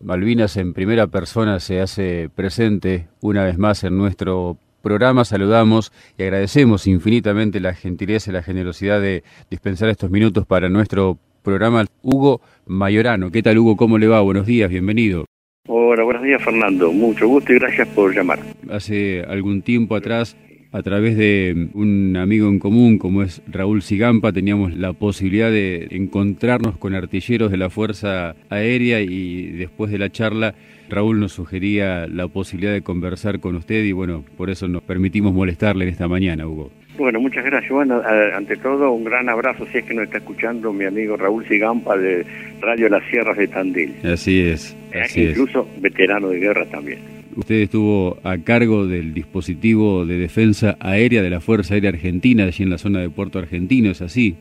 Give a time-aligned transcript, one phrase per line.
[0.00, 5.24] Malvinas en primera persona se hace presente una vez más en nuestro programa.
[5.24, 11.18] Saludamos y agradecemos infinitamente la gentileza y la generosidad de dispensar estos minutos para nuestro
[11.42, 11.84] programa.
[12.02, 13.76] Hugo Mayorano, ¿qué tal Hugo?
[13.76, 14.20] ¿Cómo le va?
[14.20, 15.24] Buenos días, bienvenido.
[15.66, 18.38] Hola, buenos días Fernando, mucho gusto y gracias por llamar.
[18.70, 20.36] Hace algún tiempo atrás
[20.72, 25.88] a través de un amigo en común como es Raúl Sigampa teníamos la posibilidad de
[25.90, 30.54] encontrarnos con artilleros de la Fuerza Aérea y después de la charla
[30.90, 35.34] Raúl nos sugería la posibilidad de conversar con usted y bueno, por eso nos permitimos
[35.34, 36.70] molestarle en esta mañana, Hugo.
[36.96, 37.70] Bueno, muchas gracias.
[37.70, 38.02] Bueno,
[38.34, 41.96] ante todo un gran abrazo si es que nos está escuchando mi amigo Raúl Sigampa
[41.96, 42.26] de
[42.60, 43.94] Radio Las Sierras de Tandil.
[44.02, 44.76] Así es.
[45.00, 47.17] Así incluso veterano de guerra también.
[47.38, 52.64] Usted estuvo a cargo del dispositivo de defensa aérea de la Fuerza Aérea Argentina, allí
[52.64, 54.34] en la zona de Puerto Argentino, ¿es así?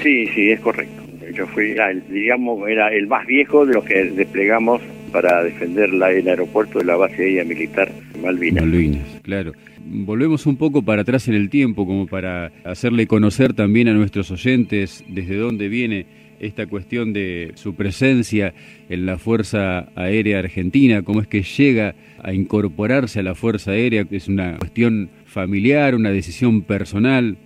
[0.00, 1.02] Sí, sí, es correcto.
[1.34, 1.74] Yo fui,
[2.10, 6.84] digamos, era el más viejo de los que desplegamos para defender la, el aeropuerto de
[6.84, 7.90] la base aérea militar
[8.22, 8.62] Malvinas.
[8.62, 9.50] Malvinas, claro.
[9.84, 14.30] Volvemos un poco para atrás en el tiempo, como para hacerle conocer también a nuestros
[14.30, 16.06] oyentes desde dónde viene
[16.44, 18.54] esta cuestión de su presencia
[18.88, 24.04] en la Fuerza Aérea Argentina, cómo es que llega a incorporarse a la Fuerza Aérea,
[24.10, 27.36] es una cuestión familiar, una decisión personal.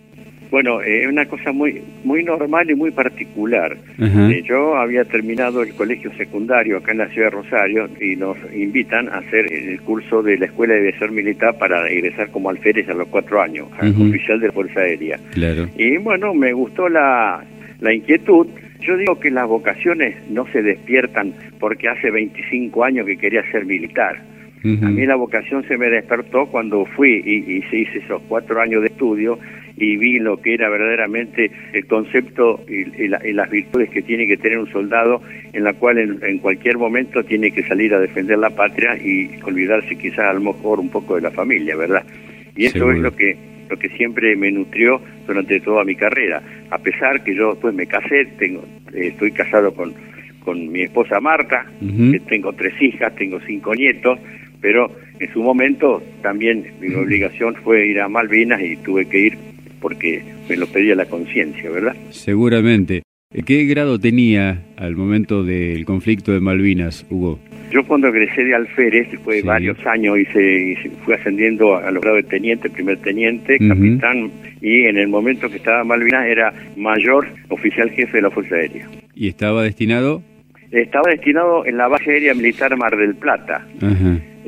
[0.50, 3.76] Bueno, es una cosa muy muy normal y muy particular.
[3.98, 8.38] Eh, yo había terminado el colegio secundario acá en la ciudad de Rosario y nos
[8.54, 12.88] invitan a hacer el curso de la Escuela de Aviación Militar para ingresar como alférez
[12.88, 13.68] a los cuatro años,
[14.00, 15.20] oficial de Fuerza Aérea.
[15.32, 15.68] Claro.
[15.76, 17.44] Y bueno, me gustó la,
[17.80, 18.46] la inquietud
[18.80, 23.66] yo digo que las vocaciones no se despiertan porque hace 25 años que quería ser
[23.66, 24.22] militar.
[24.64, 28.82] A mí la vocación se me despertó cuando fui y, se hice esos cuatro años
[28.82, 29.38] de estudio
[29.76, 34.58] y vi lo que era verdaderamente el concepto y, las virtudes que tiene que tener
[34.58, 38.96] un soldado en la cual en, cualquier momento tiene que salir a defender la patria
[38.96, 42.02] y olvidarse quizás a lo mejor un poco de la familia, ¿verdad?
[42.56, 43.36] Y eso es lo que
[43.68, 46.42] lo que siempre me nutrió durante toda mi carrera.
[46.70, 49.94] A pesar que yo después me casé, tengo, eh, estoy casado con,
[50.44, 54.18] con mi esposa Marta, que tengo tres hijas, tengo cinco nietos,
[54.60, 59.38] pero en su momento también mi obligación fue ir a Malvinas y tuve que ir
[59.80, 61.94] porque me lo pedía la conciencia, ¿verdad?
[62.10, 63.02] Seguramente.
[63.44, 67.38] ¿Qué grado tenía al momento del conflicto de Malvinas, Hugo?
[67.70, 72.28] Yo cuando egresé de alférez, fue varios años, se fui ascendiendo a los grados de
[72.30, 74.30] teniente, primer teniente, capitán,
[74.62, 78.88] y en el momento que estaba Malvinas era mayor oficial jefe de la Fuerza Aérea.
[79.14, 80.22] ¿Y estaba destinado?
[80.70, 83.66] Estaba destinado en la base aérea militar Mar del Plata.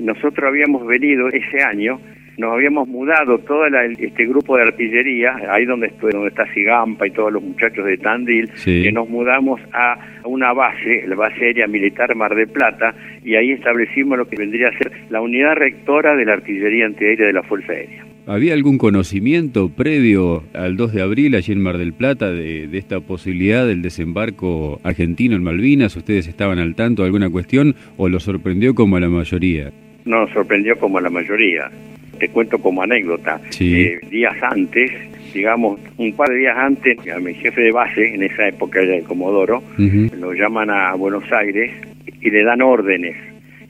[0.01, 2.01] Nosotros habíamos venido ese año
[2.37, 7.11] nos habíamos mudado todo este grupo de artillería, ahí donde, estoy, donde está Sigampa y
[7.11, 12.15] todos los muchachos de Tandil, que nos mudamos a una base, la base aérea militar
[12.15, 16.25] Mar de Plata, y ahí establecimos lo que vendría a ser la unidad rectora de
[16.25, 18.05] la artillería antiaérea de la Fuerza Aérea.
[18.27, 22.79] ¿Había algún conocimiento previo al 2 de abril allí en Mar del Plata de, de,
[22.79, 25.97] esta posibilidad del desembarco argentino en Malvinas?
[25.97, 29.73] ¿Ustedes estaban al tanto de alguna cuestión o lo sorprendió como a la mayoría?
[30.05, 31.71] No, sorprendió como a la mayoría.
[32.19, 34.91] Te cuento como anécdota, eh, días antes,
[35.33, 38.97] digamos, un par de días antes, a mi jefe de base, en esa época era
[38.97, 41.72] el Comodoro, lo llaman a Buenos Aires
[42.21, 43.16] y le dan órdenes.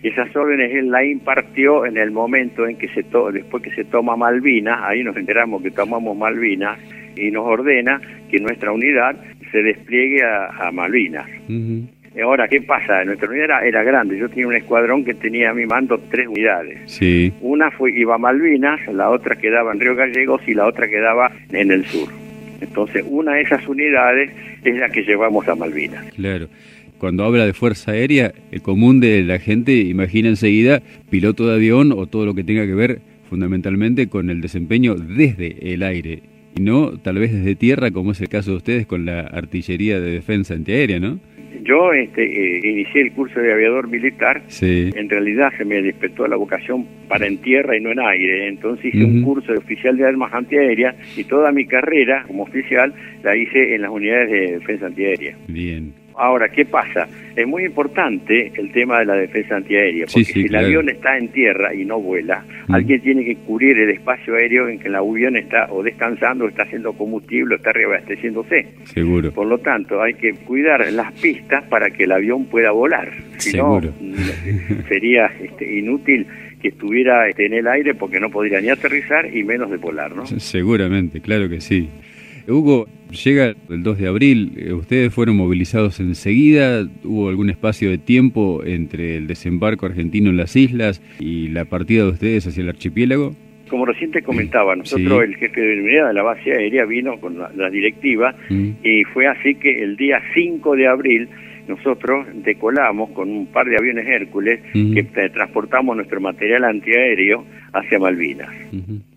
[0.02, 3.70] Y esas órdenes él la impartió en el momento en que se to después que
[3.72, 6.78] se toma Malvinas, ahí nos enteramos que tomamos Malvinas,
[7.16, 9.16] y nos ordena que nuestra unidad
[9.52, 11.28] se despliegue a, Malvinas.
[12.18, 13.04] Ahora, ¿qué pasa?
[13.04, 14.18] Nuestra unidad era, grande.
[14.18, 16.90] Yo tenía un escuadrón que tenía a mi mando tres unidades.
[16.90, 17.32] Sí.
[17.40, 21.30] Una fue, iba a Malvinas, la otra quedaba en Río Gallegos y la otra quedaba
[21.52, 22.08] en el sur.
[22.60, 24.30] Entonces, una de esas unidades
[24.64, 26.04] es la que llevamos a Malvinas.
[26.14, 26.48] Claro.
[26.98, 31.92] Cuando habla de fuerza aérea, el común de la gente imagina enseguida piloto de avión
[31.92, 33.00] o todo lo que tenga que ver
[33.30, 36.22] fundamentalmente con el desempeño desde el aire
[36.56, 40.00] y no tal vez desde tierra como es el caso de ustedes con la artillería
[40.00, 41.20] de defensa antiaérea, ¿no?
[41.62, 44.42] Yo este, eh, inicié el curso de aviador militar.
[44.60, 48.48] En realidad se me despertó la vocación para en tierra y no en aire.
[48.48, 52.94] Entonces hice un curso de oficial de armas antiaéreas y toda mi carrera como oficial
[53.22, 55.36] la hice en las unidades de defensa antiaérea.
[55.48, 55.92] Bien.
[56.20, 57.08] Ahora, ¿qué pasa?
[57.34, 61.28] Es muy importante el tema de la defensa antiaérea, porque si el avión está en
[61.28, 65.36] tierra y no vuela, alguien tiene que cubrir el espacio aéreo en que el avión
[65.36, 68.68] está o descansando, o está haciendo combustible, o está reabasteciéndose.
[68.84, 69.32] Seguro.
[69.32, 73.10] Por lo tanto, hay que cuidar las pistas para que el avión pueda volar.
[73.38, 73.80] Si no,
[74.88, 76.26] sería este, inútil
[76.60, 80.14] que estuviera este, en el aire porque no podría ni aterrizar y menos de volar,
[80.14, 80.26] ¿no?
[80.26, 81.88] Seguramente, claro que sí.
[82.50, 82.86] Hugo,
[83.24, 88.62] llega el 2 de abril, eh, ustedes fueron movilizados enseguida, hubo algún espacio de tiempo
[88.64, 93.34] entre el desembarco argentino en las islas y la partida de ustedes hacia el archipiélago.
[93.68, 97.38] Como recién te comentaba, nosotros el jefe de unidad de la base aérea vino con
[97.38, 98.68] la, directiva mm.
[98.82, 101.28] y fue así que el día 5 de abril
[101.68, 108.48] nosotros decolamos con un par de aviones Hércules que transportamos nuestro material antiaéreo hacia Malvinas.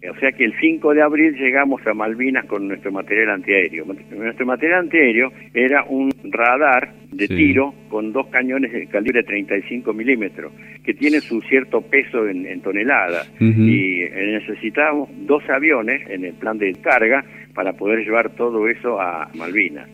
[0.10, 3.86] O sea que el 5 de abril llegamos a Malvinas con nuestro material antiaéreo.
[3.86, 10.52] Nuestro material antiaéreo era un radar de tiro con dos cañones de calibre 35 milímetros,
[10.84, 13.32] que tiene su cierto peso en, toneladas.
[13.40, 17.24] Y eh, necesitábamos dos aviones en el plan de carga
[17.54, 19.88] para poder llevar todo eso a Malvinas.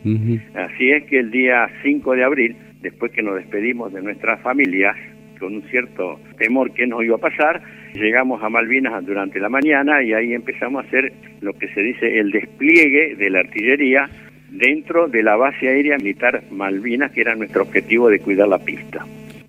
[0.55, 4.95] Así es que el día 5 de abril, después que nos despedimos de nuestras familias,
[5.39, 7.61] con un cierto temor que nos iba a pasar,
[7.93, 12.19] llegamos a Malvinas durante la mañana y ahí empezamos a hacer lo que se dice
[12.19, 14.09] el despliegue de la artillería
[14.51, 19.05] dentro de la base aérea militar Malvinas, que era nuestro objetivo de cuidar la pista.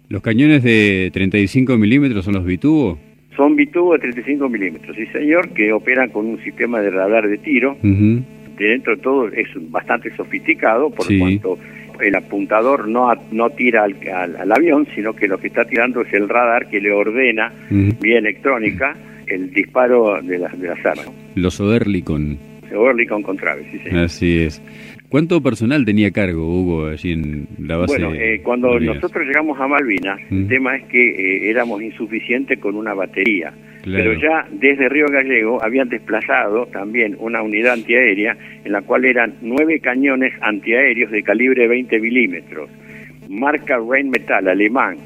[0.08, 2.98] ¿Los cañones de 35 milímetros son los bitubos?
[3.36, 7.38] Son bitubos de 35 milímetros, sí señor, que operan con un sistema de radar de
[7.38, 7.76] tiro.
[7.80, 11.58] Dentro de todo es bastante sofisticado, por cuanto
[12.00, 13.96] el apuntador no, no tira al,
[14.36, 18.18] al, avión, sino que lo que está tirando es el radar que le ordena vía
[18.18, 21.10] electrónica el disparo de, las de las armas.
[21.34, 22.38] Los Oerlikon.
[22.74, 24.04] Oerlikon con Traves, sí, señor.
[24.04, 24.62] Así es.
[25.08, 27.98] ¿Cuánto personal tenía cargo, Hugo, allí en la base?
[27.98, 32.76] Bueno, eh, cuando nosotros llegamos a Malvinas, el tema es que eh, éramos insuficientes con
[32.76, 33.52] una batería.
[33.84, 39.34] Pero ya desde Río Gallego habían desplazado también una unidad antiaérea en la cual eran
[39.40, 42.70] nueve cañones antiaéreos de calibre 20 milímetros
[43.28, 44.96] marca Rheinmetall alemán.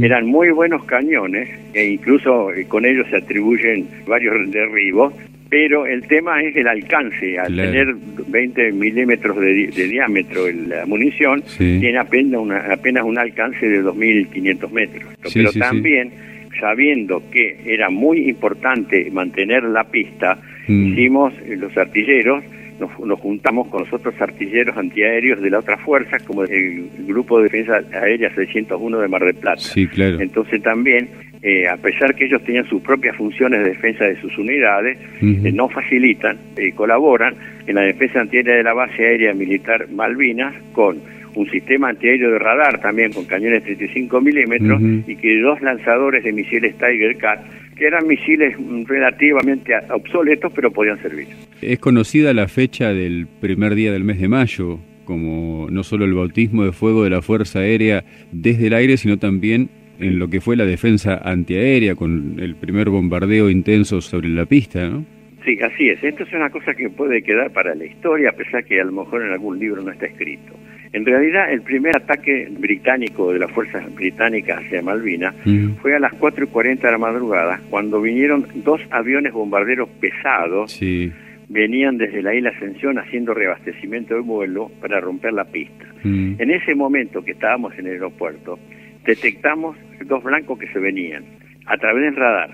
[0.00, 5.12] Eran muy buenos cañones e incluso eh, con ellos se atribuyen varios derribos
[5.54, 7.38] pero el tema es el alcance.
[7.38, 7.94] Al tener
[8.26, 15.14] 20 milímetros de, diámetro la munición, tiene apenas, una, apenas un alcance de 2.500 metros.
[15.32, 16.10] pero también,
[16.58, 20.92] sabiendo que era muy importante mantener la pista, mm.
[20.92, 22.44] hicimos eh, los artilleros,
[22.78, 27.38] nos, nos, juntamos con los otros artilleros antiaéreos de la otra fuerza, como el Grupo
[27.38, 29.60] de Defensa Aérea 601 de Mar del Plata.
[29.60, 30.20] Sí, claro.
[30.20, 31.08] Entonces también
[31.46, 35.52] eh, a pesar que ellos tenían sus propias funciones de defensa de sus unidades, eh,
[35.52, 37.34] no facilitan, eh, colaboran
[37.66, 41.02] en la defensa antiaérea de la base aérea militar Malvinas con
[41.34, 46.32] un sistema antiaéreo de radar también con cañones 35 milímetros y que dos lanzadores de
[46.32, 47.40] misiles Tiger Cat
[47.76, 51.26] que eran misiles relativamente obsoletos pero podían servir.
[51.60, 56.14] Es conocida la fecha del primer día del mes de mayo como no solo el
[56.14, 59.68] bautismo de fuego de la Fuerza Aérea desde el aire, sino también
[60.00, 64.88] en lo que fue la defensa antiaérea con el primer bombardeo intenso sobre la pista,
[64.88, 65.04] ¿no?
[65.44, 66.02] Sí, así es.
[66.02, 68.92] Esto es una cosa que puede quedar para la historia, a pesar que a lo
[68.92, 70.54] mejor en algún libro no está escrito.
[70.94, 75.34] En realidad, el primer ataque británico de las fuerzas británicas hacia Malvinas
[75.82, 80.70] fue a las 4 y 40 de la madrugada, cuando vinieron dos aviones bombarderos pesados.
[80.70, 81.12] Sí.
[81.48, 85.84] Venían desde la isla Ascensión haciendo reabastecimiento de vuelo para romper la pista.
[86.04, 88.60] En ese momento que estábamos en el aeropuerto,
[89.04, 89.76] detectamos
[90.06, 91.24] dos blancos que se venían
[91.66, 92.50] a través del radar.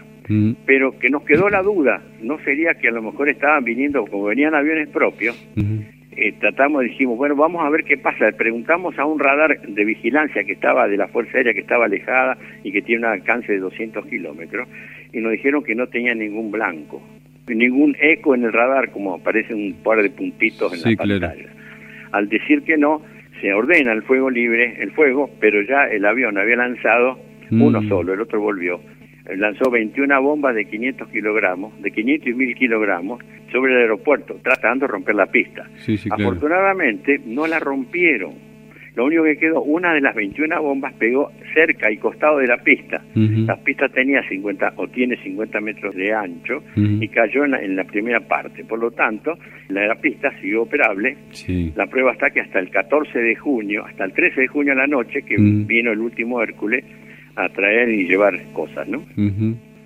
[0.64, 4.24] Pero que nos quedó la duda, no sería que a lo mejor estaban viniendo, como
[4.24, 5.36] venían aviones propios,
[6.20, 8.30] eh, tratamos, dijimos, bueno, vamos a ver qué pasa.
[8.32, 12.36] Preguntamos a un radar de vigilancia que estaba de la Fuerza Aérea, que estaba alejada
[12.62, 14.68] y que tiene un alcance de 200 kilómetros,
[15.14, 17.02] y nos dijeron que no tenía ningún blanco,
[17.48, 21.48] ningún eco en el radar, como aparece un par de puntitos en la pantalla.
[22.12, 23.00] Al decir que no,
[23.40, 27.18] se ordena el fuego libre, el fuego, pero ya el avión había lanzado
[27.50, 27.88] uno mm.
[27.88, 28.80] solo, el otro volvió.
[29.36, 33.22] Lanzó 21 bombas de 500 kilogramos, de 500 y 1000 kilogramos,
[33.52, 35.68] sobre el aeropuerto, tratando de romper la pista.
[36.10, 38.50] Afortunadamente no la rompieron,
[38.96, 42.58] lo único que quedó, una de las 21 bombas pegó cerca y costado de la
[42.58, 43.02] pista.
[43.14, 48.20] La pista tenía 50 o tiene 50 metros de ancho y cayó en la, primera
[48.20, 48.64] parte.
[48.64, 51.16] Por lo tanto, la, pista siguió operable.
[51.74, 54.76] La prueba está que hasta el 14 de junio, hasta el 13 de junio a
[54.76, 56.84] la noche, que vino el último Hércules
[57.44, 59.02] a traer y llevar cosas, ¿no?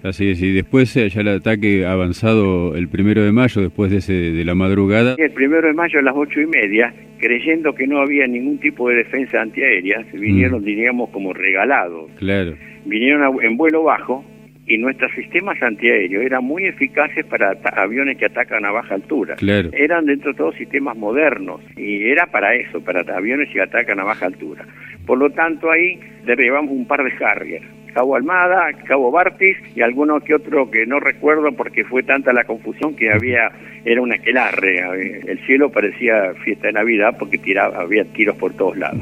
[0.02, 3.98] Así es, y después eh, ya el ataque avanzado el primero de mayo, después de,
[3.98, 5.14] ese, de la madrugada.
[5.16, 8.90] El primero de mayo a las ocho y media, creyendo que no había ningún tipo
[8.90, 10.64] de defensa antiaérea, vinieron, mm.
[10.64, 12.10] diríamos, como regalados.
[12.18, 12.54] Claro.
[12.84, 14.22] Vinieron en vuelo bajo
[14.66, 19.36] y nuestros sistemas antiaéreos eran muy eficaces para aviones que atacan a baja altura.
[19.36, 19.70] Claro.
[19.72, 24.04] Eran dentro de todos sistemas modernos y era para eso, para aviones que atacan a
[24.04, 24.64] baja altura.
[25.06, 27.62] Por lo tanto, ahí derribamos un par de Harrier
[27.94, 32.42] Cabo Almada, Cabo Bartis y alguno que otro que no recuerdo porque fue tanta la
[32.44, 33.52] confusión que había,
[33.84, 38.76] era una aquelarre, el cielo parecía fiesta de Navidad porque tiraba, había tiros por todos
[38.76, 39.00] lados.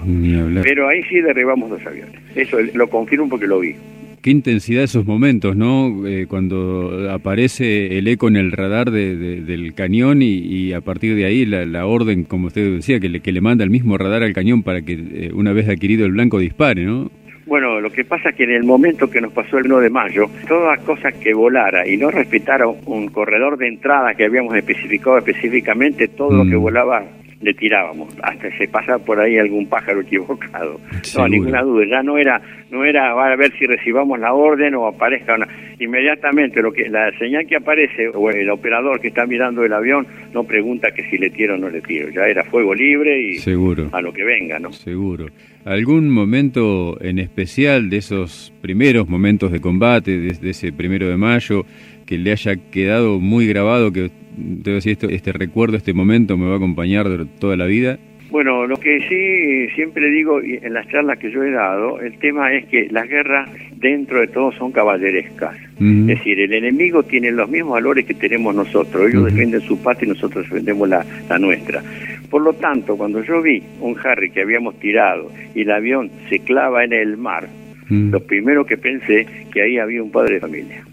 [0.62, 3.74] Pero ahí sí derribamos los aviones, eso lo confirmo porque lo vi.
[4.22, 6.06] Qué intensidad esos momentos, ¿no?
[6.06, 11.44] Eh, cuando aparece el eco en el radar del cañón y, a partir de ahí
[11.44, 14.62] la, orden, como usted decía, que le, que le manda el mismo radar al cañón
[14.62, 17.10] para que eh, una vez adquirido el blanco dispare, ¿no?
[17.46, 19.90] Bueno, lo que pasa es que en el momento que nos pasó el 1 de
[19.90, 25.18] mayo, toda cosa que volara y no respetara un corredor de entrada que habíamos especificado
[25.18, 26.60] específicamente, todo lo que mm.
[26.60, 27.04] volaba
[27.42, 30.80] le tirábamos, hasta se pasa por ahí algún pájaro equivocado.
[31.16, 34.74] No, ninguna duda, ya no era, no era va a ver si recibamos la orden
[34.74, 35.48] o aparezca una.
[35.78, 40.06] Inmediatamente lo que la señal que aparece o el operador que está mirando el avión
[40.32, 43.34] no pregunta que si le tiro o no le tiro, ya era fuego libre y
[43.38, 43.88] Seguro.
[43.92, 44.72] a lo que venga, ¿no?
[44.72, 45.26] Seguro.
[45.64, 51.64] ¿Algún momento en especial de esos primeros momentos de combate, de ese primero de mayo,
[52.06, 56.46] que le haya quedado muy grabado, que debo decir, esto, este recuerdo, este momento me
[56.46, 57.06] va a acompañar
[57.38, 57.98] toda la vida?
[58.32, 62.50] Bueno, lo que sí siempre digo en las charlas que yo he dado, el tema
[62.54, 65.54] es que las guerras dentro de todo son caballerescas.
[65.78, 69.10] Es decir, el enemigo tiene los mismos valores que tenemos nosotros.
[69.10, 71.82] Ellos defienden su patria y nosotros defendemos la, la, nuestra.
[72.30, 76.38] Por lo tanto, cuando yo vi un Harry que habíamos tirado y el avión se
[76.38, 77.48] clava en el mar,
[77.90, 80.84] lo primero que pensé que ahí había un padre de familia.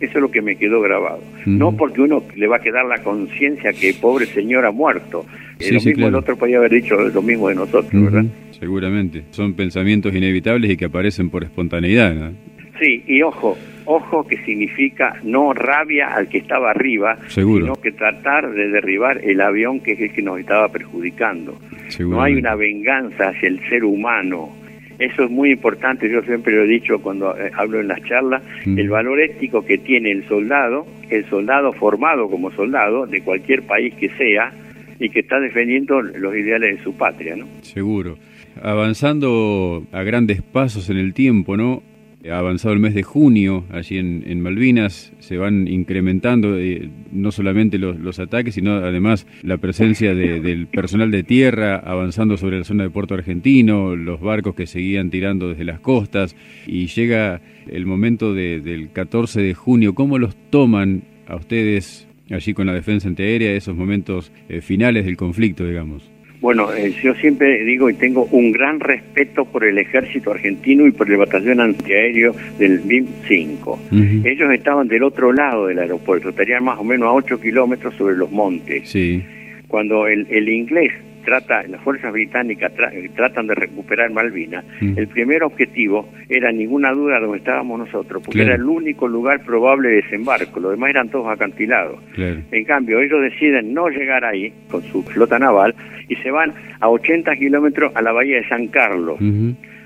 [0.00, 1.22] Eso es lo que me quedó grabado.
[1.44, 5.24] No porque uno le va a quedar la conciencia que pobre señor ha muerto.
[5.58, 8.24] lo mismo el otro podía haber dicho lo mismo de nosotros, ¿verdad?
[8.58, 9.24] Seguramente.
[9.30, 12.32] Son pensamientos inevitables y que aparecen por espontaneidad, ¿no?
[12.80, 18.52] Sí, y ojo, ojo que significa no rabia al que estaba arriba, sino que tratar
[18.52, 21.58] de derribar el avión que es el que nos estaba perjudicando.
[21.98, 24.50] No hay una venganza hacia el ser humano,
[24.98, 28.42] eso es muy importante, yo siempre lo he dicho cuando eh, hablo en las charlas,
[28.66, 28.78] mm.
[28.78, 33.94] el valor ético que tiene el soldado, el soldado formado como soldado de cualquier país
[33.94, 34.52] que sea
[34.98, 37.46] y que está defendiendo los ideales de su patria, ¿no?
[37.62, 38.18] Seguro.
[38.60, 41.82] Avanzando a grandes pasos en el tiempo, ¿no?
[42.30, 47.78] Ha avanzado el mes de junio allí en, Malvinas, se van incrementando eh, no solamente
[47.78, 52.90] los, ataques, sino además la presencia del personal de tierra avanzando sobre la zona de
[52.90, 56.34] Puerto Argentino, los barcos que seguían tirando desde las costas
[56.66, 59.94] y llega el momento del 14 de junio.
[59.94, 65.16] ¿Cómo los toman a ustedes allí con la defensa antiaérea esos momentos eh, finales del
[65.16, 66.10] conflicto, digamos?
[66.40, 70.92] Bueno, eh, yo siempre digo y tengo un gran respeto por el ejército argentino y
[70.92, 74.24] por el batallón antiaéreo del BIM-5.
[74.24, 78.16] Ellos estaban del otro lado del aeropuerto, estarían más o menos a 8 kilómetros sobre
[78.16, 78.88] los montes.
[78.88, 79.22] Sí.
[79.66, 80.92] Cuando el, el inglés
[81.28, 82.72] trata, las fuerzas británicas
[83.14, 84.94] tratan de recuperar Malvinas, mm.
[84.96, 89.90] el primer objetivo era ninguna duda donde estábamos nosotros, porque era el único lugar probable
[89.90, 92.00] de desembarco, los demás eran todos acantilados.
[92.16, 95.74] En cambio, ellos deciden no llegar ahí con su flota naval
[96.08, 99.18] y se van a 80 kilómetros a la bahía de San Carlos.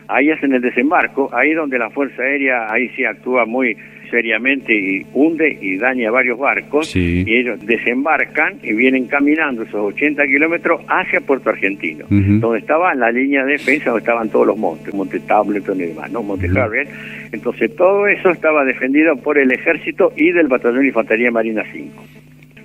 [0.06, 3.76] Ahí hacen el desembarco, ahí donde la Fuerza Aérea, ahí sí actúa muy
[4.12, 10.24] seriamente y hunde y daña varios barcos y ellos desembarcan y vienen caminando esos 80
[10.26, 14.92] kilómetros hacia Puerto Argentino, donde estaba la línea de defensa, donde estaban todos los montes,
[14.94, 16.22] Monte Tableton y demás, ¿no?
[16.22, 16.88] Monte Harriet.
[17.32, 22.04] Entonces todo eso estaba defendido por el ejército y del Batallón de Infantería Marina 5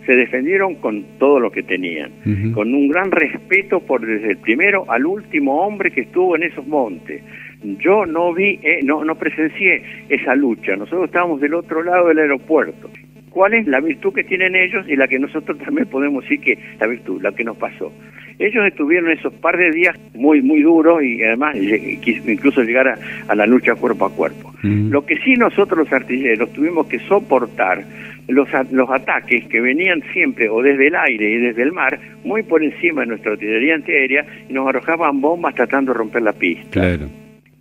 [0.05, 2.11] se defendieron con todo lo que tenían,
[2.53, 6.65] con un gran respeto por desde el primero al último hombre que estuvo en esos
[6.65, 7.21] montes.
[7.63, 10.75] Yo no vi, eh, no, no presencié esa lucha.
[10.75, 12.89] Nosotros estábamos del otro lado del aeropuerto.
[13.29, 16.57] ¿Cuál es la virtud que tienen ellos y la que nosotros también podemos decir que
[16.79, 17.91] la virtud, la que nos pasó?
[18.39, 23.47] Ellos estuvieron esos par de días muy, muy duros y además incluso llegar a, la
[23.47, 24.53] lucha cuerpo a cuerpo.
[24.61, 27.83] Lo que sí nosotros los artilleros tuvimos que soportar
[28.27, 32.43] los, los ataques que venían siempre o desde el aire y desde el mar, muy
[32.43, 36.69] por encima de nuestra artillería antiaérea, y nos arrojaban bombas tratando de romper la pista.
[36.71, 37.07] Claro.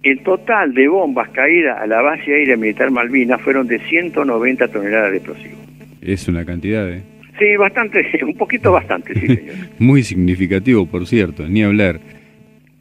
[0.06, 5.10] El total de bombas caídas a la base aérea militar Malvinas fueron de 190 toneladas
[5.10, 5.58] de explosivos.
[6.00, 7.02] Es una cantidad, ¿eh?
[7.36, 9.56] Sí, bastante, un poquito bastante, sí, señor.
[9.80, 11.98] Muy significativo, por cierto, ni hablar.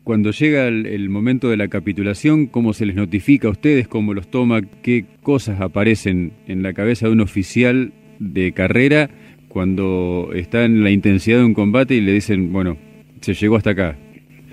[0.04, 3.88] Cuando llega el, momento de la capitulación, ¿cómo se les notifica a ustedes?
[3.88, 4.62] ¿Cómo los toma?
[4.84, 9.10] ¿Qué cosas aparecen en la cabeza de un oficial de carrera
[9.48, 12.78] cuando está en la intensidad de un combate y le dicen, bueno,
[13.22, 13.96] se llegó hasta acá?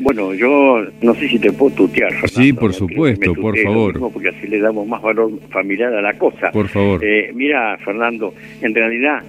[0.02, 2.12] Bueno, yo no sé si te puedo tutear.
[2.28, 4.12] sí, por supuesto, por favor.
[4.12, 6.50] porque así le damos más valor familiar a la cosa.
[6.50, 7.04] Por favor.
[7.04, 9.22] Eh, mira, Fernando, en realidad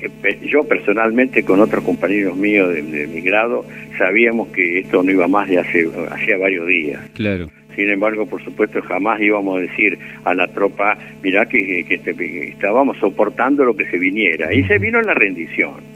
[0.00, 3.64] eh, yo personalmente con otros compañeros míos de, mi grado
[3.96, 7.00] sabíamos que esto no iba más de hace hacía varios días.
[7.14, 7.48] Claro.
[7.74, 12.96] Sin embargo, por supuesto, jamás íbamos a decir a la tropa, mirá que, que, estábamos
[12.98, 14.52] soportando lo que se viniera.
[14.52, 15.95] Y se vino la rendición.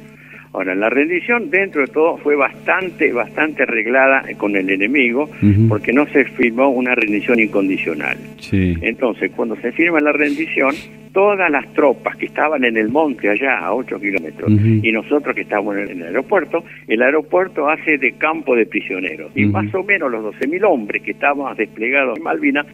[0.53, 5.31] Ahora, la rendición dentro de todo fue bastante, bastante arreglada con el enemigo,
[5.69, 8.19] porque no se firmó una rendición incondicional.
[8.83, 10.75] Entonces, cuando se firma la rendición,
[11.13, 15.43] todas las tropas que estaban en el monte allá a 8 kilómetros y nosotros que
[15.43, 19.31] estábamos en el aeropuerto, el aeropuerto hace de campo de prisioneros.
[19.37, 22.67] Y más o menos los 12.000 hombres que estábamos desplegados en Malvinas,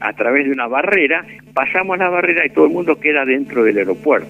[0.00, 1.24] a través de una barrera,
[1.54, 4.28] pasamos la barrera y todo el mundo queda dentro del aeropuerto.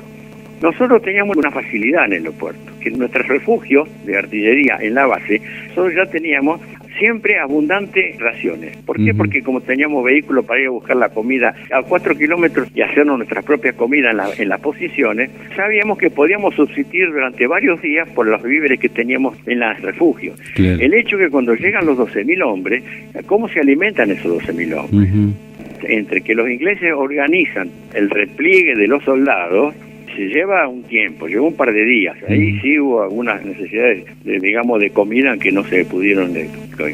[0.63, 5.07] Nosotros teníamos una facilidad en el aeropuerto, que en nuestros refugios de artillería en la
[5.07, 5.41] base,
[5.71, 6.61] nosotros ya teníamos
[6.99, 8.77] siempre abundantes raciones.
[8.79, 9.15] ¿Por qué?
[9.15, 13.19] Porque como teníamos vehículos para ir a buscar la comida a cuatro kilómetros y hacernos
[13.19, 18.43] nuestra propia comida en, las posiciones, sabíamos que podíamos subsistir durante varios días por los
[18.43, 20.39] víveres que teníamos en los refugios.
[20.57, 22.85] El hecho que cuando llegan los 12.000 hombres,
[23.27, 25.11] ¿cómo se alimentan esos 12.000 hombres?
[25.85, 29.75] Entre que los ingleses organizan el repliegue de los soldados,
[30.15, 32.17] se lleva un tiempo, lleva un par de días.
[32.29, 36.49] Ahí sí hubo algunas necesidades, de, digamos, de comida que no se pudieron eh,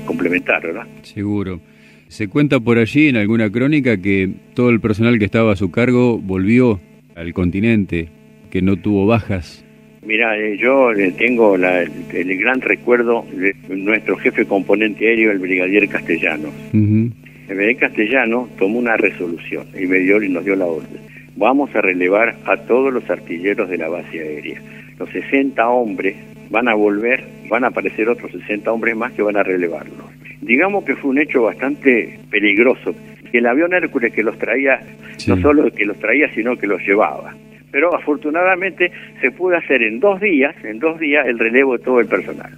[0.05, 0.87] complementar, ¿verdad?
[1.03, 1.61] Seguro.
[2.09, 5.71] Se cuenta por allí en alguna crónica que todo el personal que estaba a su
[5.71, 6.81] cargo volvió
[7.15, 8.09] al continente,
[8.51, 9.65] que no tuvo bajas.
[10.07, 15.89] Mira, eh, yo eh, tengo el, gran recuerdo de nuestro jefe componente aéreo, el brigadier
[15.89, 16.49] Castellano.
[16.73, 17.13] El
[17.47, 21.08] brigadier Castellano tomó una resolución y me dio y nos dio la orden
[21.39, 24.61] vamos a relevar a todos los artilleros de la base aérea.
[24.99, 26.17] Los 60 hombres
[26.51, 30.11] van a volver, van a aparecer otros 60 hombres más que van a relevarlos.
[30.41, 32.95] Digamos que fue un hecho bastante peligroso,
[33.31, 34.81] que el avión Hércules que los traía,
[35.29, 37.35] no solo que los traía, sino que los llevaba.
[37.71, 38.91] Pero afortunadamente
[39.21, 42.53] se pudo hacer en dos días, en dos días, el relevo de todo el personal.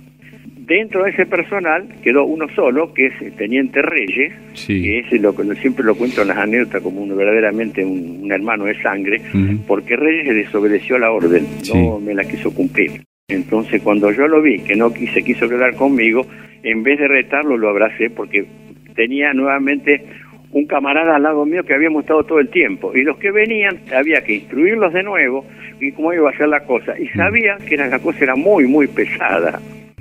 [0.71, 4.33] Dentro de ese personal quedó uno solo, que es el Teniente Reyes,
[4.69, 8.67] que es lo que siempre lo cuento en las anécdotas como uno, verdaderamente un, hermano
[8.67, 9.21] de sangre,
[9.67, 13.03] porque Reyes desobedeció la orden, no me la quiso cumplir.
[13.27, 16.25] Entonces cuando yo lo vi, que no se quiso quedar conmigo,
[16.63, 18.47] en vez de retarlo lo abracé porque
[18.95, 20.05] tenía nuevamente
[20.53, 23.81] un camarada al lado mío que habíamos estado todo el tiempo y los que venían
[23.93, 25.45] había que instruirlos de nuevo
[25.81, 28.87] y cómo iba a ser la cosa y sabía que la cosa era muy muy
[28.87, 29.61] pesada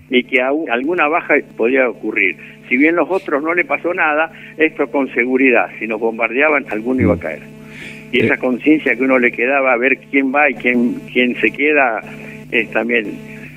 [0.09, 2.37] y que alguna baja podía ocurrir.
[2.67, 7.01] Si bien los otros no le pasó nada, esto con seguridad, si nos bombardeaban, alguno
[7.01, 7.41] iba a caer.
[8.11, 11.51] Y esa conciencia que uno le quedaba a ver quién va y quién, quién se
[11.51, 12.01] queda,
[12.51, 13.05] es también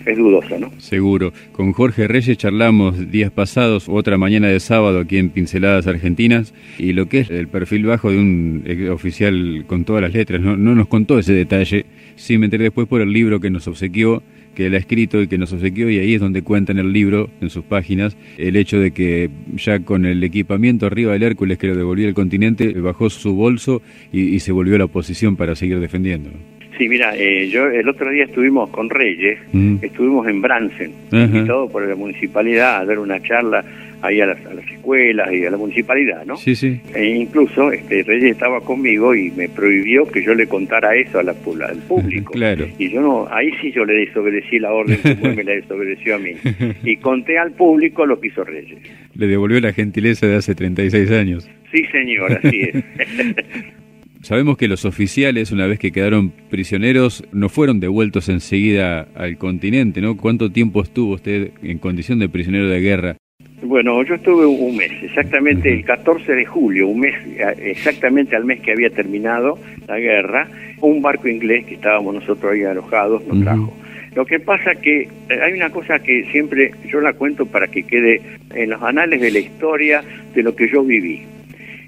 [0.05, 0.71] es dudoso, ¿no?
[0.79, 1.33] Seguro.
[1.53, 6.93] Con Jorge Reyes charlamos días pasados, otra mañana de sábado aquí en Pinceladas Argentinas, y
[6.93, 10.75] lo que es el perfil bajo de un oficial con todas las letras, no, no
[10.75, 11.87] nos contó ese detalle,
[12.17, 14.23] sí me enteré después por el libro que nos obsequió,
[14.55, 16.93] que él ha escrito y que nos obsequió, y ahí es donde cuenta en el
[16.93, 21.59] libro, en sus páginas, el hecho de que ya con el equipamiento arriba del Hércules
[21.59, 25.55] que lo devolvió al continente, bajó su bolso y, se volvió a la oposición para
[25.55, 26.31] seguir defendiendo.
[26.77, 29.77] Sí, mira, eh, yo el otro día estuvimos con Reyes, mm.
[29.83, 33.65] estuvimos en Bransen, invitado por la municipalidad a dar una charla
[34.03, 34.38] ahí a las,
[34.71, 36.37] escuelas y a la municipalidad, ¿no?
[36.37, 36.81] Sí, sí.
[36.95, 41.23] E incluso este Reyes estaba conmigo y me prohibió que yo le contara eso a
[41.23, 42.33] la, al público.
[42.33, 42.67] claro.
[42.79, 46.19] Y yo no, ahí sí yo le desobedecí la orden como me la desobedeció a
[46.19, 46.33] mí.
[46.85, 48.79] Y conté al público lo que hizo Reyes.
[49.15, 51.49] Le devolvió la gentileza de hace 36 años.
[51.71, 52.85] Sí, señor, así es.
[54.23, 60.01] Sabemos que los oficiales, una vez que quedaron prisioneros, no fueron devueltos enseguida al continente,
[60.01, 60.17] ¿no?
[60.17, 63.17] ¿Cuánto tiempo estuvo usted en condición de prisionero de guerra?
[63.62, 67.14] Bueno, yo estuve un mes, exactamente el 14 de julio, un mes,
[67.59, 70.48] exactamente al mes que había terminado la guerra,
[70.81, 73.72] un barco inglés que estábamos nosotros ahí alojados nos trajo.
[74.14, 75.09] Lo que pasa que eh,
[75.42, 78.20] hay una cosa que siempre yo la cuento para que quede
[78.55, 80.03] en los anales de la historia
[80.35, 81.22] de lo que yo viví.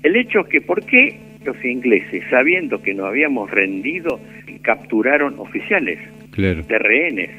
[0.03, 4.21] El hecho es que, ¿por qué los ingleses, sabiendo que nos habíamos rendido,
[4.63, 5.99] capturaron oficiales
[6.37, 7.31] de rehenes.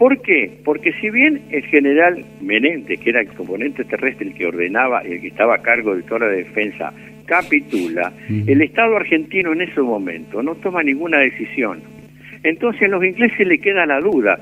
[0.00, 0.50] ¿Por qué?
[0.64, 5.12] Porque si bien el general Menente, que era el componente terrestre el que ordenaba y
[5.12, 6.90] el que estaba a cargo de toda la defensa,
[7.26, 8.10] capitula,
[8.46, 11.82] el Estado argentino en ese momento no toma ninguna decisión.
[12.42, 14.40] Entonces a los ingleses le queda la duda,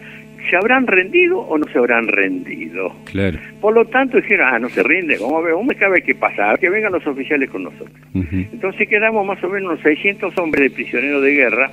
[0.48, 2.94] ¿se habrán rendido o no se habrán rendido?
[3.10, 3.40] Claro.
[3.60, 6.14] Por lo tanto dijeron, ah, no se rinde, vamos a ver, vamos a ver qué
[6.14, 7.98] pasa, que vengan los oficiales con nosotros.
[8.14, 11.68] Entonces quedamos más o menos unos 600 hombres de prisioneros de guerra.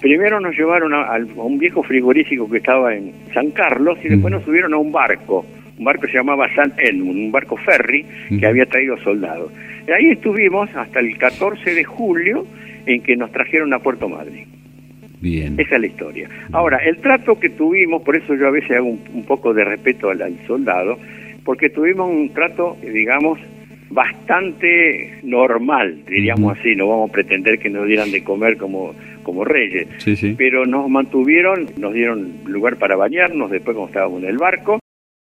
[0.00, 4.44] Primero nos llevaron a, un viejo frigorífico que estaba en San Carlos y después nos
[4.44, 5.44] subieron a un barco,
[5.78, 8.04] un barco que se llamaba San Edmund, un barco ferry
[8.38, 9.52] que había traído soldados.
[9.86, 12.46] Y ahí estuvimos hasta el 14 de julio
[12.86, 14.56] en que nos trajeron a Puerto Madryn.
[15.58, 16.28] Esa es la historia.
[16.52, 20.10] Ahora, el trato que tuvimos, por eso yo a veces hago un, poco de respeto
[20.10, 20.98] al, soldado,
[21.44, 23.38] porque tuvimos un trato, digamos,
[23.90, 29.44] bastante normal, diríamos así, no vamos a pretender que nos dieran de comer como, como
[29.44, 29.88] reyes,
[30.36, 34.78] pero nos mantuvieron, nos dieron lugar para bañarnos después cuando estábamos en el barco.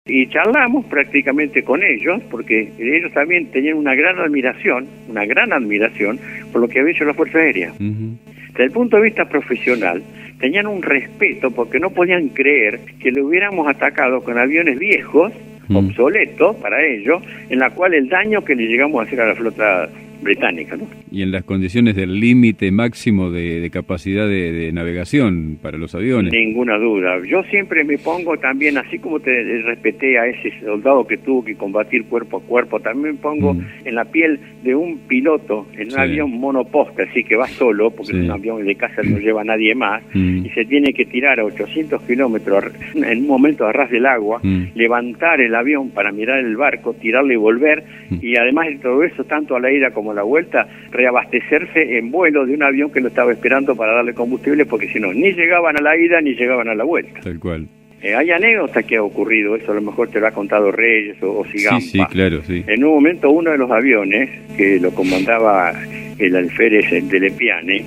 [0.07, 6.19] Y charlamos prácticamente con ellos porque ellos también tenían una gran admiración, una gran admiración
[6.51, 7.73] por lo que había hecho la Fuerza Aérea.
[7.79, 10.03] Desde el punto de vista profesional,
[10.39, 15.33] tenían un respeto porque no podían creer que le hubiéramos atacado con aviones viejos,
[15.73, 19.35] obsoletos para ellos, en la cual el daño que le llegamos a hacer a la
[19.35, 19.89] flota
[20.21, 20.75] británica.
[20.75, 20.87] ¿no?
[21.11, 26.33] Y en las condiciones del límite máximo de, capacidad de, navegación para los aviones.
[26.33, 27.19] Ninguna duda.
[27.27, 31.55] Yo siempre me pongo también, así como te respeté a ese soldado que tuvo que
[31.55, 33.65] combatir cuerpo a cuerpo, también me pongo mm.
[33.85, 38.13] en la piel de un piloto en un avión monoposta, así que va solo, porque
[38.13, 40.45] en un avión de casa no lleva nadie más, mm.
[40.45, 44.39] y se tiene que tirar a 800 kilómetros en un momento a ras del agua,
[44.41, 44.69] mm.
[44.75, 47.83] levantar el avión para mirar el barco, tirarle y volver,
[48.21, 52.11] y además de todo eso, tanto a la ida como a la vuelta, reabastecerse en
[52.11, 55.33] vuelo de un avión que lo estaba esperando para darle combustible, porque si no, ni
[55.33, 57.19] llegaban a la ida ni llegaban a la vuelta.
[57.21, 57.67] Tal cual.
[58.01, 61.21] Eh, hay anécdotas que ha ocurrido, eso a lo mejor te lo ha contado Reyes
[61.23, 61.81] o, o Sigampa.
[61.81, 62.63] Sí, sí, claro, sí.
[62.67, 65.73] En un momento uno de los aviones, que lo comandaba
[66.17, 67.83] el alférez de Lepiane,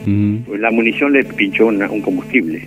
[0.47, 2.67] pues la munición le pinchó un combustible.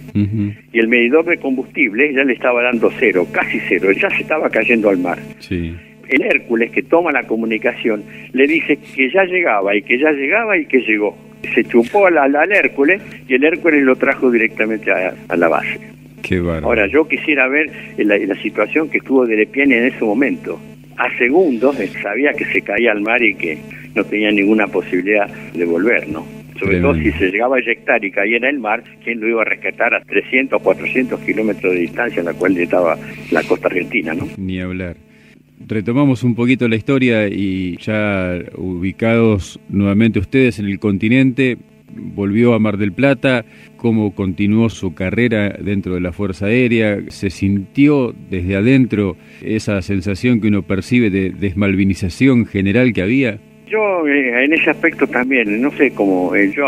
[0.71, 4.50] Y el medidor de combustible ya le estaba dando cero, casi cero, ya se estaba
[4.50, 5.19] cayendo al mar.
[5.39, 5.76] Sí
[6.12, 10.58] el Hércules que toma la comunicación le dice que ya llegaba y que ya llegaba
[10.58, 11.17] y que llegó.
[11.56, 15.80] Se chupó al, al Hércules y el Hércules lo trajo directamente a, la base.
[16.21, 20.60] Qué Ahora, yo quisiera ver la, la situación que estuvo de Lepiane en ese momento.
[20.97, 23.58] A segundos sabía que se caía al mar y que
[23.95, 26.26] no tenía ninguna posibilidad de volver, ¿no?
[26.60, 29.41] Sobre todo si se llegaba a eyectar y caía en el mar, ¿quién lo iba
[29.41, 33.00] a rescatar a 300 o 400 kilómetros de distancia en la cual estaba
[33.32, 34.28] la costa argentina, ¿no?
[34.38, 34.95] Ni hablar.
[35.67, 41.58] Retomamos un poquito la historia y ya ubicados nuevamente ustedes en el continente,
[41.95, 43.45] volvió a Mar del Plata,
[43.78, 50.41] cómo continuó su carrera dentro de la Fuerza Aérea, se sintió desde adentro esa sensación
[50.41, 53.39] que uno percibe de desmalvinización general que había.
[53.71, 56.65] Yo eh, en ese aspecto también, no sé cómo, eh, yo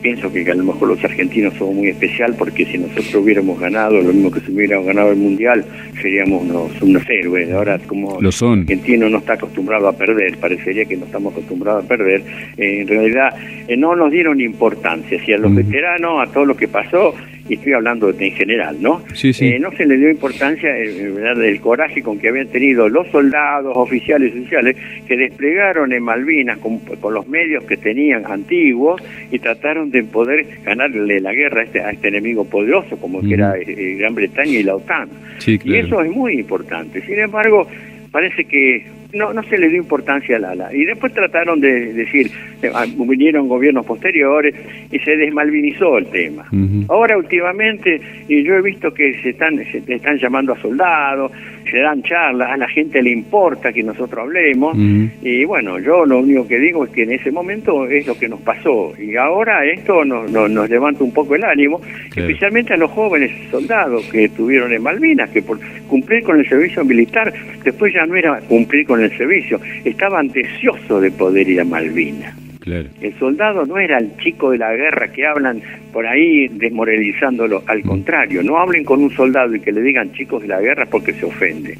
[0.00, 4.00] pienso que a lo mejor los argentinos somos muy especial porque si nosotros hubiéramos ganado
[4.00, 5.66] lo mismo que si hubiéramos ganado el Mundial,
[6.00, 7.52] seríamos unos, unos héroes.
[7.52, 8.60] Ahora como lo son.
[8.60, 12.22] el argentino no está acostumbrado a perder, parecería que no estamos acostumbrados a perder,
[12.56, 13.34] eh, en realidad
[13.76, 17.14] no nos dieron importancia, si a los veteranos, a todo lo que pasó,
[17.48, 19.02] y estoy hablando en general, ¿no?
[19.14, 19.58] Sí, sí.
[19.58, 21.36] no se le dio importancia ¿verdad?
[21.36, 26.58] del coraje con que habían tenido los soldados, oficiales y oficiales que desplegaron en Malvinas
[26.58, 26.80] con,
[27.12, 31.90] los medios que tenían antiguos y trataron de poder ganarle la guerra a este, a
[31.90, 35.08] este enemigo poderoso como que era eh, Gran Bretaña y la OTAN.
[35.46, 37.00] Y eso es muy importante.
[37.02, 37.68] Sin embargo,
[38.10, 42.30] parece que no, no se le dio importancia a la, Y después trataron de decir,
[42.62, 44.54] eh, ah, vinieron gobiernos posteriores
[44.90, 46.46] y se desmalvinizó el tema.
[46.88, 51.32] Ahora últimamente, y yo he visto que se están, se están llamando a soldados,
[51.70, 54.76] se dan charlas, a la gente le importa que nosotros hablemos,
[55.22, 58.28] y bueno, yo lo único que digo es que en ese momento es lo que
[58.28, 61.80] nos pasó, y ahora esto nos, nos, levanta un poco el ánimo,
[62.14, 66.84] especialmente a los jóvenes soldados que estuvieron en Malvinas, que por cumplir con el servicio
[66.84, 67.32] militar,
[67.64, 72.45] después ya no era cumplir con el servicio, estaban deseosos de poder ir a Malvinas.
[72.66, 77.82] El soldado no era el chico de la guerra que hablan por ahí desmoralizándolo, al
[77.82, 81.12] contrario, no hablen con un soldado y que le digan chicos de la guerra porque
[81.12, 81.78] se ofende.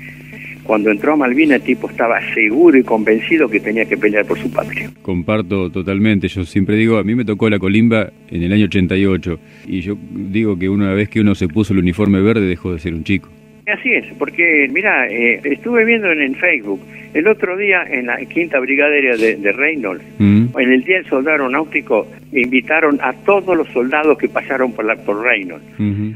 [0.63, 4.39] Cuando entró a Malvinas el tipo estaba seguro y convencido que tenía que pelear por
[4.39, 4.91] su patria.
[5.03, 9.39] Comparto totalmente, yo siempre digo, a mí me tocó la colimba en el año 88
[9.67, 12.79] y yo digo que una vez que uno se puso el uniforme verde dejó de
[12.79, 13.29] ser un chico.
[13.67, 16.81] Así es, porque mira, eh, estuve viendo en, Facebook
[17.17, 20.49] el otro día en la quinta brigadera de, de Reynolds, mm.
[20.59, 24.97] en el Día del Soldado Aeronáutico, invitaron a todos los soldados que pasaron por, la,
[24.97, 25.65] por Reynolds.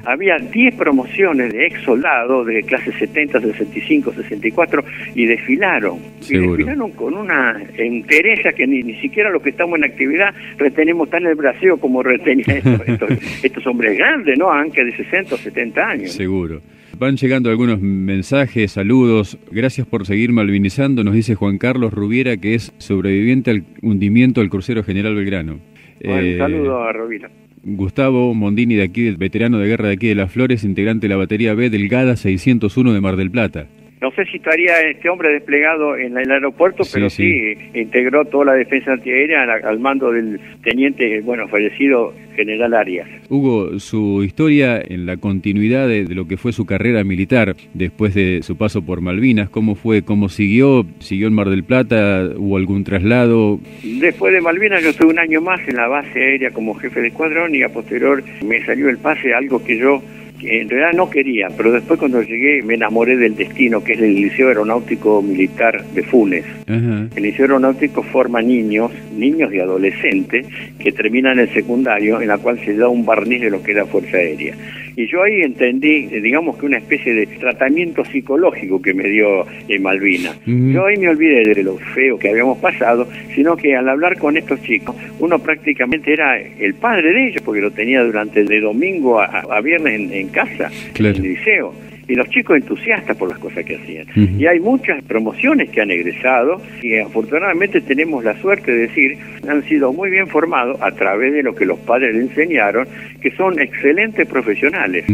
[0.05, 4.85] Había 10 promociones de ex soldados de clase 70, 65, 64
[5.15, 5.99] y desfilaron.
[6.29, 11.09] Y desfilaron con una entereza que ni, ni siquiera los que estamos en actividad retenemos
[11.09, 13.11] tan el braceo como retenían estos,
[13.43, 14.53] estos, hombres grandes, ¿no?
[14.53, 16.13] Aunque de 60 o 70 años.
[16.13, 16.61] Seguro.
[16.99, 19.39] Van llegando algunos mensajes, saludos.
[19.51, 24.50] Gracias por seguir malvinizando, nos dice Juan Carlos Rubiera, que es sobreviviente al hundimiento del
[24.50, 25.59] crucero General Belgrano.
[26.05, 27.31] Bueno, eh, saludo a Rubiera.
[27.62, 31.16] Gustavo Mondini, de aquí, veterano de guerra de aquí de Las Flores, integrante de la
[31.16, 33.66] batería B del GADA 601 de Mar del Plata.
[34.01, 38.55] No sé si estaría este hombre desplegado en el aeropuerto, pero sí, integró toda la
[38.55, 43.07] defensa antiaérea al, mando del teniente, bueno, fallecido general Arias.
[43.29, 48.43] Hugo, su historia en la continuidad de, lo que fue su carrera militar después de
[48.43, 50.03] su paso por Malvinas, ¿cómo fue?
[50.03, 50.87] ¿Cómo siguió?
[51.01, 52.25] ¿Siguió en Mar del Plata?
[52.37, 53.61] ¿Hubo algún traslado?
[53.83, 57.09] Después de Malvinas yo estuve un año más en la base aérea como jefe de
[57.09, 60.03] escuadrón y a posterior me salió el pase, algo que yo
[60.42, 64.14] en realidad no quería, pero después cuando llegué me enamoré del destino, que es el
[64.14, 66.44] Liceo Aeronáutico Militar de Funes.
[66.66, 70.46] El Liceo Aeronáutico forma niños, niños y adolescentes,
[70.79, 73.87] que terminan el secundario, en la cual se da un barniz de lo que era
[73.87, 74.55] Fuerza Aérea.
[75.01, 79.83] Y yo ahí entendí, digamos que una especie de tratamiento psicológico que me dio en
[79.83, 80.35] Malvina.
[80.45, 84.37] Yo ahí me olvidé de lo feo que habíamos pasado, sino que al hablar con
[84.37, 89.19] estos chicos, uno prácticamente era el padre de ellos, porque lo tenía durante de domingo
[89.19, 91.73] a, viernes en, casa, en el liceo
[92.11, 94.07] y los chicos entusiastas por las cosas que hacían.
[94.16, 99.16] Y hay muchas promociones que han egresado y afortunadamente tenemos la suerte de decir
[99.49, 102.88] han sido muy bien formados a través de lo que los padres le enseñaron,
[103.20, 105.05] que son excelentes profesionales.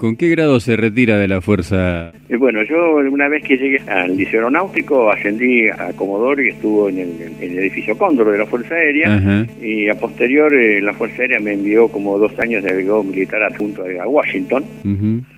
[0.00, 2.10] ¿Con qué grado se retira de la fuerza?
[2.30, 6.88] Eh, bueno, yo una vez que llegué al liceo aeronáutico ascendí a Comodoro y estuvo
[6.88, 9.46] en el, edificio Cóndor de la Fuerza Aérea.
[9.60, 13.42] Y a posterior eh, la Fuerza Aérea me envió como dos años de agregado militar
[13.42, 14.64] adjunto a Washington.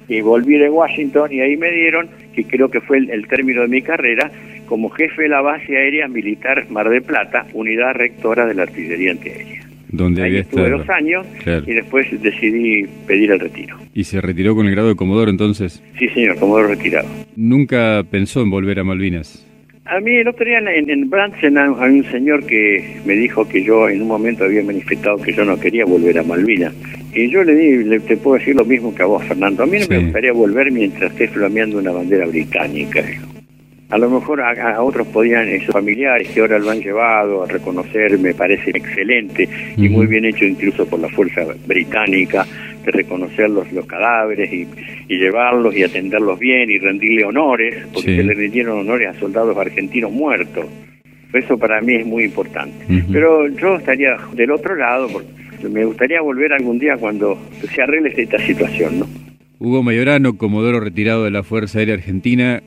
[0.07, 3.69] Y volví de Washington y ahí me dieron, que creo que fue el, término de
[3.69, 4.31] mi carrera,
[4.67, 9.11] como jefe de la base aérea militar Mar del Plata, unidad rectora de la artillería
[9.11, 11.27] antiaérea donde Ahí estuve dos años
[11.67, 13.77] y después decidí pedir el retiro.
[13.95, 15.83] ¿Y se retiró con el grado de Comodoro entonces?
[15.99, 17.09] Sí, señor, Comodoro retirado.
[17.37, 19.47] ¿Nunca pensó en volver a Malvinas?
[19.85, 23.63] A mí el otro día en, en Bransen hay un señor que me dijo que
[23.63, 26.73] yo en un momento había manifestado que yo no quería volver a Malvinas.
[27.15, 29.65] Y yo le di, le, te puedo decir lo mismo que a vos, Fernando.
[29.65, 33.05] A mí no me gustaría volver mientras esté flameando una bandera británica.
[33.93, 38.19] A lo mejor a, otros podían, esos familiares que ahora lo han llevado a reconocer,
[38.19, 42.47] me parece excelente y muy bien hecho incluso por la fuerza británica,
[42.87, 44.67] de reconocer los, cadáveres y,
[45.09, 50.11] llevarlos y atenderlos bien y rendirle honores, porque se le rindieron honores a soldados argentinos
[50.11, 50.65] muertos.
[51.35, 52.87] Eso para mí es muy importante.
[53.13, 55.29] Pero yo estaría del otro lado, porque
[55.69, 57.39] me gustaría volver algún día cuando
[57.71, 59.07] se arregle esta situación, ¿no?
[59.59, 62.63] Hugo Mayorano, comodoro retirado de la Fuerza Aérea Argentina,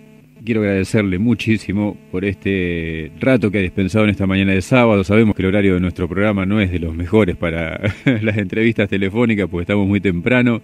[0.46, 5.04] quiero agradecerle muchísimo por este rato que ha dispensado en esta mañana de sábado.
[5.04, 7.82] Sabemos que el horario de nuestro programa no es de los mejores para
[8.22, 10.62] las entrevistas telefónicas porque estamos muy temprano,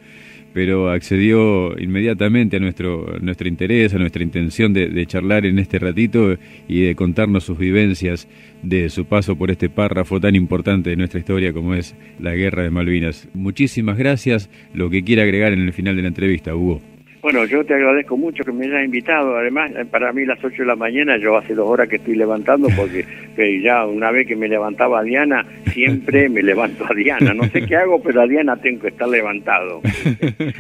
[0.54, 6.38] pero accedió inmediatamente a nuestro, nuestro interés, a nuestra intención de, charlar en este ratito
[6.68, 8.28] y de contarnos sus vivencias
[8.62, 12.64] de su paso por este párrafo tan importante de nuestra historia como es la Guerra
[12.64, 13.28] de Malvinas.
[13.34, 14.50] Muchísimas gracias.
[14.74, 16.91] Lo que quiera agregar en el final de la entrevista, Hugo.
[17.22, 19.38] Bueno, yo te agradezco mucho que me hayas invitado.
[19.38, 22.16] Además, eh, para mí las 8 de la mañana, yo hace dos horas que estoy
[22.16, 23.06] levantando, porque
[23.62, 27.32] ya una vez que me levantaba a Diana, siempre me levanto a Diana.
[27.36, 29.82] No sé qué hago, pero a Diana tengo que estar levantado.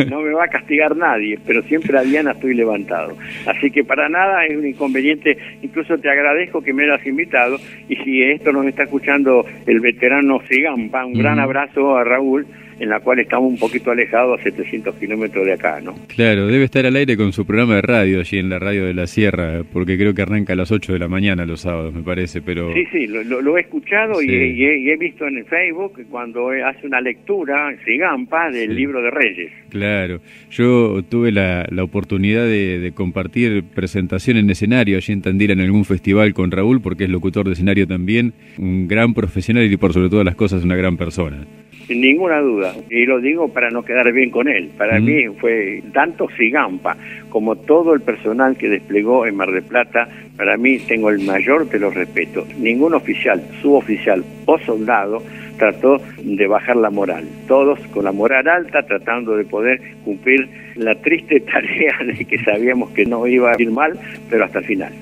[0.08, 3.18] No me va a castigar nadie, pero siempre a Diana estoy levantado.
[3.48, 5.38] Así que para nada es un inconveniente.
[5.64, 7.58] Incluso te agradezco que me hayas invitado.
[7.90, 12.46] Y si esto nos está escuchando el veterano Sigampa, un gran abrazo a Raúl
[12.82, 15.94] en la cual estamos un poquito alejados a 700 kilómetros de acá, ¿no?
[16.08, 18.96] Claro, debe estar al aire con su programa de radio allí en la radio de
[18.96, 22.02] la Sierra, porque creo que arranca a las 8 de la mañana los sábados, me
[22.02, 22.74] parece, pero...
[22.74, 27.72] Sí, sí, lo, he escuchado y, he, visto en el Facebook cuando hace una lectura,
[27.86, 29.52] Sigampa, del libro de Reyes.
[29.70, 35.86] Claro, yo tuve la, oportunidad de, compartir presentación en escenario allí en Tandil en algún
[35.86, 40.10] festival con Raúl, porque es locutor de escenario también, un gran profesional y por sobre
[40.10, 41.46] todas las cosas una gran persona.
[41.88, 44.72] Sin ninguna duda, y lo digo para no quedar bien con él.
[44.78, 46.96] Para mí fue tanto Sigampa
[47.30, 50.08] como todo el personal que desplegó en Mar del Plata,
[50.38, 52.48] para mí tengo el mayor de los respetos.
[52.58, 55.24] Ningún oficial, suboficial o soldado
[55.58, 57.26] trató de bajar la moral.
[57.48, 62.90] Todos con la moral alta tratando de poder cumplir la triste tarea de que sabíamos
[62.92, 63.94] que no iba a ir mal,
[64.30, 64.94] pero hasta el final.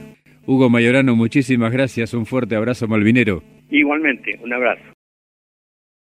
[0.46, 2.14] Hugo Mayorano, muchísimas gracias.
[2.14, 3.44] Un fuerte abrazo malvinero.
[3.70, 4.99] Igualmente, un abrazo.